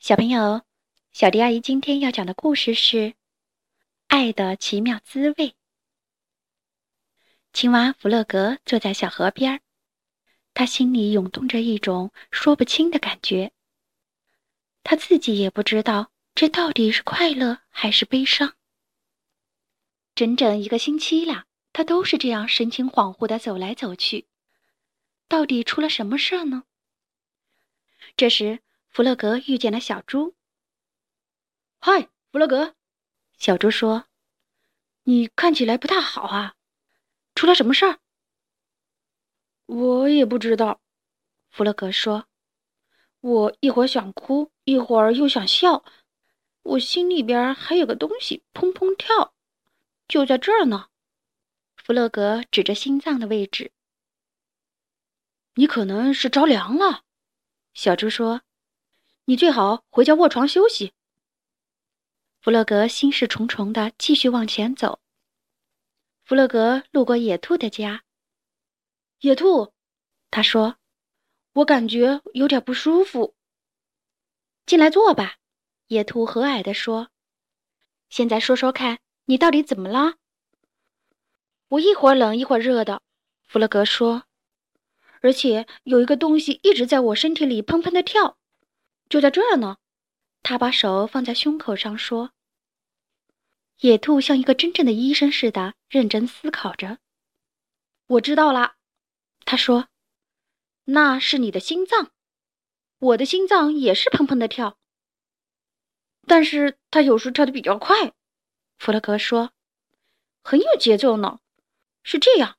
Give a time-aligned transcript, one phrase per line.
[0.00, 0.62] 小朋友，
[1.10, 2.96] 小迪阿姨今天要讲的故事是
[4.06, 5.48] 《爱的奇妙滋味》。
[7.52, 9.60] 青蛙弗洛格坐在小河边儿，
[10.54, 13.50] 他心里涌动着一种说不清的感觉。
[14.84, 18.54] 他自己也不知道这到底是快乐还是悲伤。
[20.14, 24.28] 整整一个星期了，他都是这样神情恍惚的走来走去。
[25.26, 26.62] 到底出了什么事儿呢？
[28.16, 28.60] 这时。
[28.98, 30.34] 弗洛格遇见了小猪。
[31.78, 32.74] 嗨，弗洛格，
[33.36, 34.08] 小猪说
[35.06, 36.56] ：“你看起来不太好啊，
[37.36, 38.00] 出了什么事儿？”
[39.66, 40.80] 我也不知道，
[41.48, 42.26] 弗洛格说
[43.22, 45.84] ：“我一会儿想哭，一会儿又想笑，
[46.62, 49.32] 我心里边还有个东西砰砰跳，
[50.08, 50.88] 就在这儿呢。”
[51.78, 53.70] 弗洛格指着心脏的位置。
[55.54, 57.04] “你可能是着凉了。”
[57.74, 58.42] 小猪说。
[59.28, 60.94] 你最好回家卧床休息。
[62.40, 65.00] 弗洛格心事重重的继续往前走。
[66.24, 68.04] 弗洛格路过野兔的家。
[69.20, 69.74] 野兔，
[70.30, 70.76] 他说
[71.52, 73.34] ：“我感觉有点不舒服。”
[74.64, 75.36] 进来坐吧。”
[75.88, 77.10] 野兔和蔼地说。
[78.08, 80.14] “现在说说看，你到底怎么了？”
[81.68, 83.02] 我一会儿冷一会儿热的。”
[83.46, 84.22] 弗洛格说
[85.20, 88.36] ，“而且有一个东西一直在我身体里砰砰的跳。”
[89.08, 89.78] 就在这儿呢，
[90.42, 92.32] 他把手放在胸口上说
[93.80, 96.98] ：“野兔像一个真正的医生似的认真思考着。”
[98.06, 98.76] 我知道了，
[99.46, 99.88] 他说
[100.84, 102.12] ：“那是你的心脏，
[102.98, 104.78] 我的心脏也是砰砰的跳，
[106.26, 108.12] 但是它有时跳的比较快。”
[108.78, 109.52] 弗洛格说
[110.44, 111.40] ：“很有节奏呢，
[112.02, 112.58] 是这样，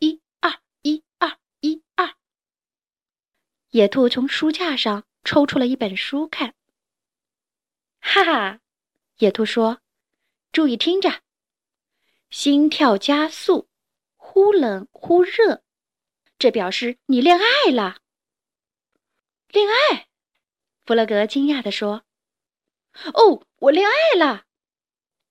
[0.00, 2.16] 一二一二一二。”
[3.70, 5.04] 野兔从书架上。
[5.24, 6.54] 抽出了一本书看，
[8.00, 8.60] 哈哈，
[9.18, 9.80] 野兔说
[10.50, 11.22] ：“注意听着，
[12.30, 13.68] 心跳加速，
[14.16, 15.62] 忽冷忽热，
[16.38, 17.98] 这表示你恋爱了。”
[19.48, 20.08] 恋爱？
[20.84, 22.04] 弗洛格惊讶地说
[23.14, 24.44] ：“哦，我恋爱了！”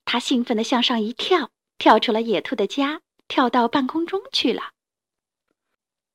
[0.06, 4.74] 他兴奋地向上一跳，跳出了野兔的家，跳到半空中去了。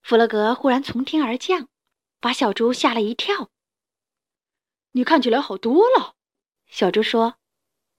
[0.03, 1.69] 弗洛格忽然从天而降，
[2.21, 3.51] 把小猪吓了一跳。
[4.97, 6.15] 你看起来好多了，
[6.67, 7.39] 小猪说。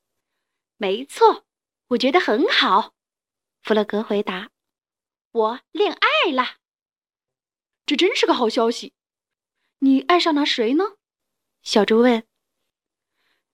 [0.77, 1.45] “没错，
[1.87, 2.93] 我觉得很好。”
[3.61, 4.49] 弗洛格回答。
[5.31, 6.57] “我恋爱了，
[7.85, 8.93] 这真是个好消息。
[9.79, 10.95] 你爱上了谁呢？”
[11.63, 12.25] 小猪问。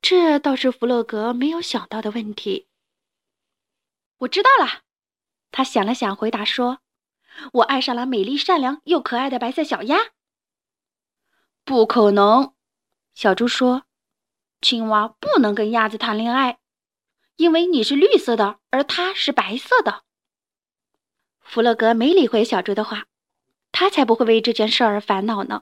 [0.03, 2.67] 这倒是弗洛格没有想到的问题。
[4.17, 4.83] 我知道了，
[5.51, 6.81] 他想了想，回答说
[7.53, 10.11] ：“我爱上了美丽、善良又可爱的白色小鸭。”
[11.65, 12.53] 不可能。
[13.21, 13.83] 小猪说
[14.61, 16.57] ：“青蛙不能跟鸭子谈恋爱，
[17.35, 20.05] 因为你是绿色的，而它是白色的。”
[21.39, 23.05] 弗洛格没理会小猪的话，
[23.71, 25.61] 他才不会为这件事儿烦恼呢。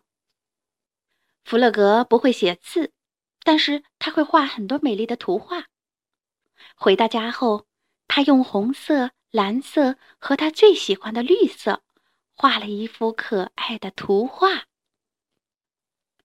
[1.44, 2.94] 弗洛格不会写字，
[3.44, 5.66] 但是他会画很多美丽的图画。
[6.78, 7.68] 回到家后，
[8.08, 11.84] 他用红色、蓝色和他最喜欢的绿色
[12.34, 14.64] 画了一幅可爱的图画。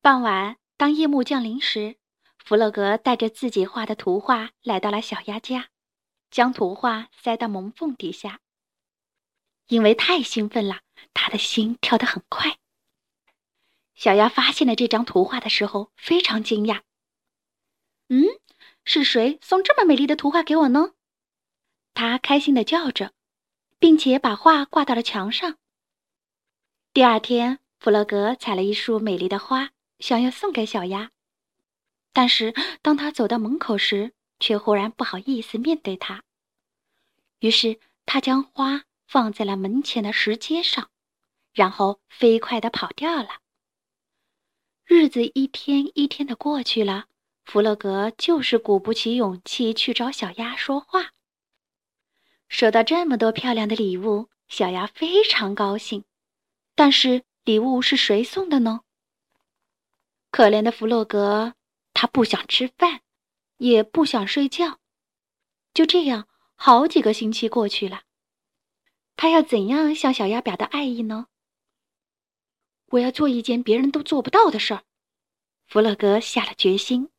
[0.00, 0.58] 傍晚。
[0.76, 1.96] 当夜幕降临时，
[2.36, 5.68] 弗洛格带着自己画的图画来到了小鸭家，
[6.30, 8.40] 将图画塞到门缝底下。
[9.68, 10.80] 因为太兴奋了，
[11.14, 12.58] 他的心跳得很快。
[13.94, 16.82] 小鸭发现了这张图画的时候，非常惊讶。
[18.10, 18.24] “嗯，
[18.84, 20.94] 是谁送这么美丽的图画给我呢？”
[21.94, 23.12] 他开心地叫着，
[23.78, 25.56] 并且把画挂到了墙上。
[26.92, 29.70] 第二天，弗洛格采了一束美丽的花。
[29.98, 31.10] 想要送给小鸭，
[32.12, 36.22] 但是当他走到门口时，却忽然不好意思面对它。
[37.38, 40.90] 于是他将花放在了门前的石阶上，
[41.52, 43.40] 然后飞快地跑掉了。
[44.84, 47.06] 日子一天一天的过去了，
[47.44, 51.12] 弗洛格就是鼓不起勇气去找小鸭说话。
[52.48, 56.04] 收到这么多漂亮的礼物，小鸭非常高兴。
[56.74, 58.82] 但是礼物是谁送的呢？
[60.34, 61.54] 可怜的弗洛格，
[61.92, 63.02] 他不想吃饭，
[63.58, 64.80] 也不想睡觉。
[65.72, 66.26] 就这样，
[66.56, 68.02] 好几个星期过去了。
[69.14, 71.28] 他要怎样向小鸭表达爱意呢？
[72.86, 74.82] 我要做一件别人都做不到的事儿。
[75.68, 77.10] 弗洛格下了决心。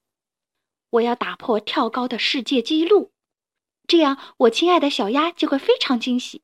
[0.90, 3.14] 我要打破跳高的世界纪录，
[3.88, 6.44] 这样我亲爱的小鸭就会非常惊喜，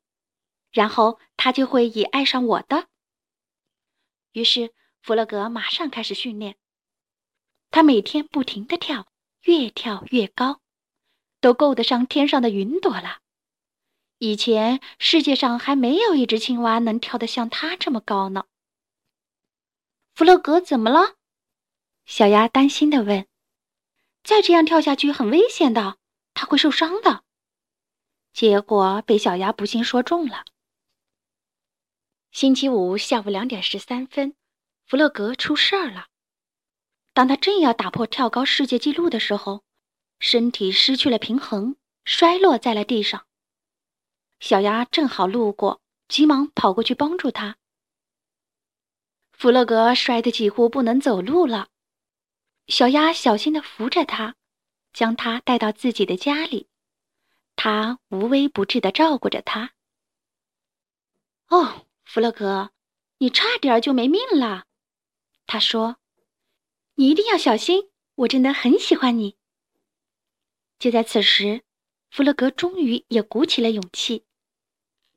[0.72, 2.88] 然后他就会也爱上我的。
[4.32, 6.56] 于是，弗洛格马上开始训练。
[7.72, 9.08] 它每天不停地跳，
[9.44, 10.60] 越跳越高，
[11.40, 13.20] 都够得上天上的云朵了。
[14.20, 18.46] 以前世界上还没有一只青蛙能跳得像它这么高呢。
[20.14, 21.16] 弗洛格怎么了？
[22.06, 23.26] 小鸭担心地问。
[24.24, 25.98] 再这样跳下去很危险的，
[26.36, 27.24] 它会受伤的。
[28.34, 30.46] 结果被小鸭不幸说中了。
[32.32, 34.36] 星期五下午两点十三分，
[34.86, 36.11] 弗洛格出事儿了。
[37.14, 39.64] 当他正要打破跳高世界纪录的时候，
[40.20, 41.76] 身体失去了平衡，
[42.06, 43.26] 摔落在了地上。
[44.40, 47.58] 小鸭正好路过，急忙跑过去帮助他。
[49.32, 51.70] 弗洛格摔得几乎不能走路了。
[52.68, 54.36] 小鸭小心地扶着他，
[54.94, 56.70] 将他带到自己的家里。
[57.56, 59.74] 他无微不至地照顾着他。
[61.50, 62.72] 哦，弗洛格，
[63.18, 64.66] 你差点就没命了，
[65.46, 65.98] 他说
[66.96, 69.38] ：“你一定要小心，我真的很喜欢你。”
[70.80, 71.64] 就在此时，
[72.10, 74.26] 弗洛格终于也鼓起了勇气：“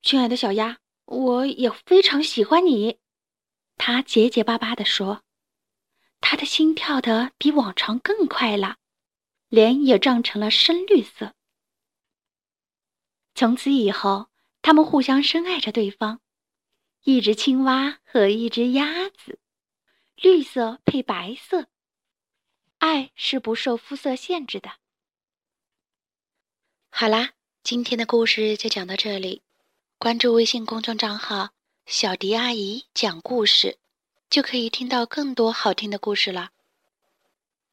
[0.02, 2.98] 亲爱的小鸭，我也非常喜欢你。”
[3.76, 5.22] 他结结巴巴地说。
[6.26, 8.78] 他的心跳得比往常更快了，
[9.48, 11.34] 脸也涨成了深绿色。
[13.34, 14.30] 从此以后，
[14.62, 16.22] 他们互相深爱着对方，
[17.02, 19.38] 一只青蛙和一只鸭子，
[20.24, 21.66] 绿色配白色，
[22.78, 24.70] 爱是不受肤色限制的。
[26.88, 27.32] 好啦，
[27.62, 29.42] 今天的故事就讲到这里，
[29.98, 31.50] 关注微信公众账号
[31.84, 33.76] “小迪阿姨讲故事”。
[34.30, 36.52] 就可以听到更多好听的故事了。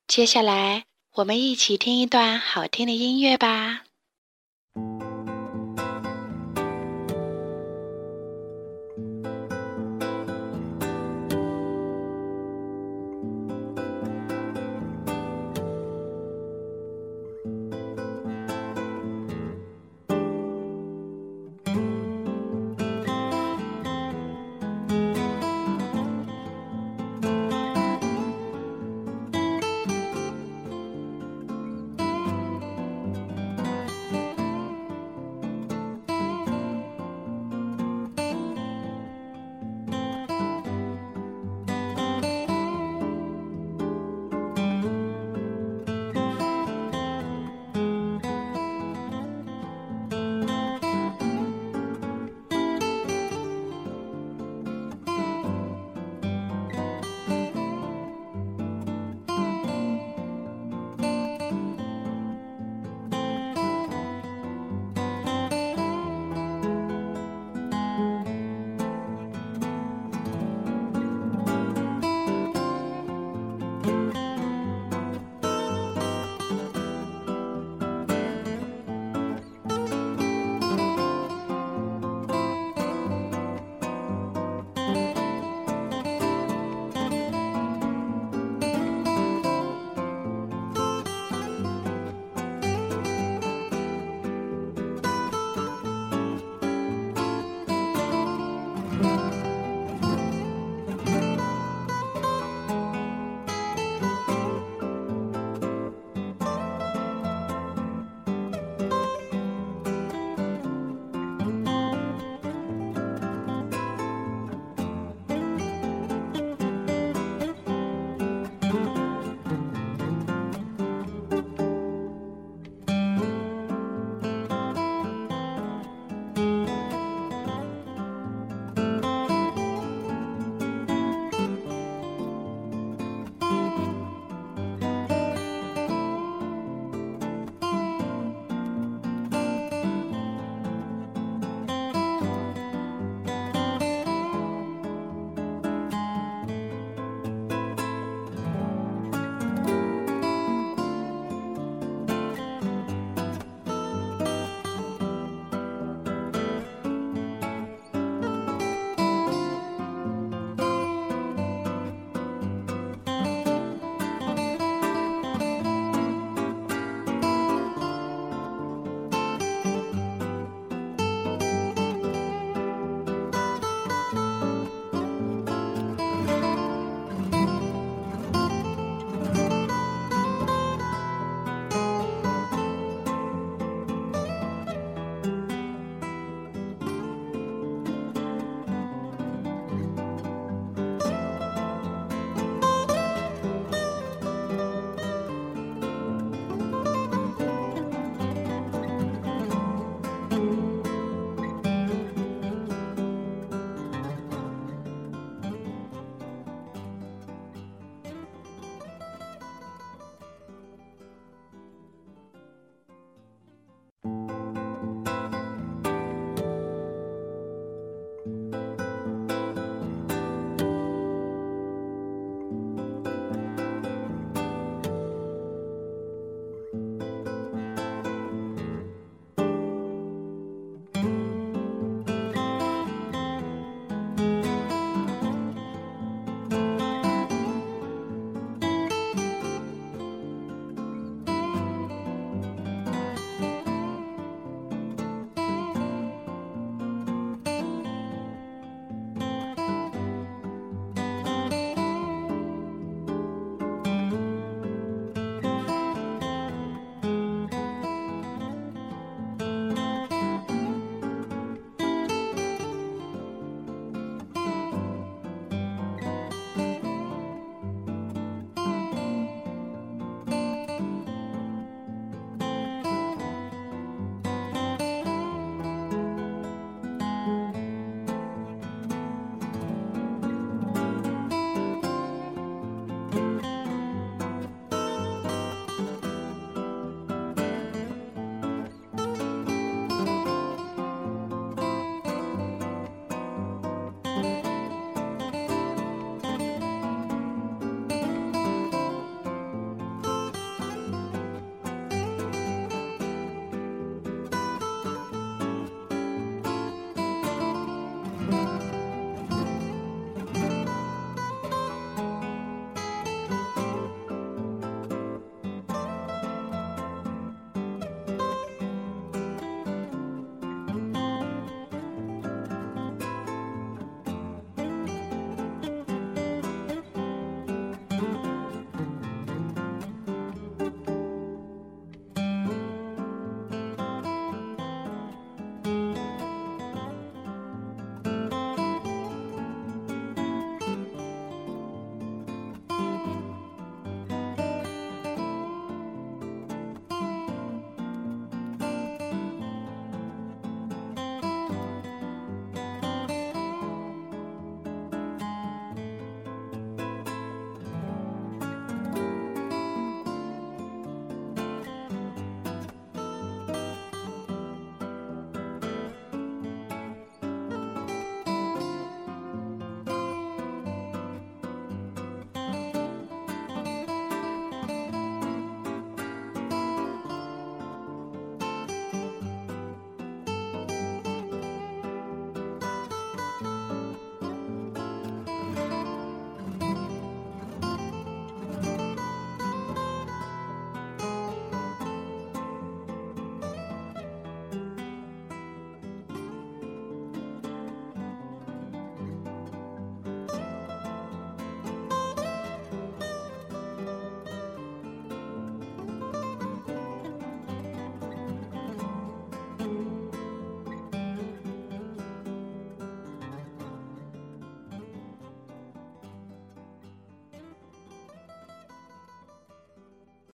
[0.05, 3.85] 接下来，我们一起听一段好听的音乐吧。